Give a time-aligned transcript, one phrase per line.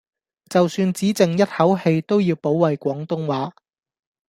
[0.49, 3.53] 就算只剩一口氣都要保衛廣東話